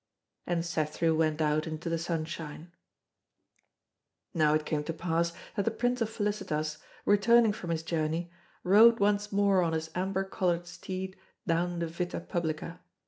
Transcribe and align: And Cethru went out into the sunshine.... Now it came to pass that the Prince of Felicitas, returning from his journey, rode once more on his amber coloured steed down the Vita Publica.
And 0.47 0.63
Cethru 0.63 1.15
went 1.15 1.43
out 1.43 1.67
into 1.67 1.87
the 1.87 1.99
sunshine.... 1.99 2.71
Now 4.33 4.55
it 4.55 4.65
came 4.65 4.83
to 4.85 4.93
pass 4.93 5.31
that 5.55 5.63
the 5.65 5.69
Prince 5.69 6.01
of 6.01 6.09
Felicitas, 6.09 6.79
returning 7.05 7.53
from 7.53 7.69
his 7.69 7.83
journey, 7.83 8.31
rode 8.63 8.99
once 8.99 9.31
more 9.31 9.61
on 9.61 9.73
his 9.73 9.91
amber 9.93 10.23
coloured 10.23 10.65
steed 10.65 11.17
down 11.45 11.77
the 11.77 11.87
Vita 11.87 12.19
Publica. 12.19 12.79